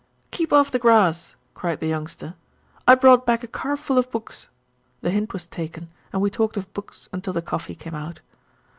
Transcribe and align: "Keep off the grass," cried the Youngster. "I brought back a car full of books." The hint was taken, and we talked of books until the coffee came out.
"Keep 0.31 0.51
off 0.51 0.71
the 0.71 0.79
grass," 0.79 1.35
cried 1.53 1.79
the 1.79 1.85
Youngster. 1.85 2.33
"I 2.87 2.95
brought 2.95 3.23
back 3.23 3.43
a 3.43 3.47
car 3.47 3.77
full 3.77 3.99
of 3.99 4.09
books." 4.09 4.49
The 5.01 5.11
hint 5.11 5.31
was 5.31 5.45
taken, 5.45 5.89
and 6.11 6.23
we 6.23 6.31
talked 6.31 6.57
of 6.57 6.73
books 6.73 7.07
until 7.11 7.33
the 7.33 7.41
coffee 7.43 7.75
came 7.75 7.93
out. 7.93 8.21